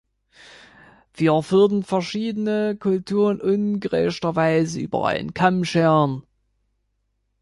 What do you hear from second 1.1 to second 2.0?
Wir würden